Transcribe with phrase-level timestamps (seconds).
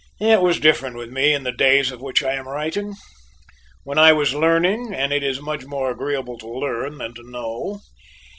[0.19, 2.95] It was different with me in the days of which I am writing.
[3.85, 7.81] Then I was learning, and it is more agreeable to learn than to know.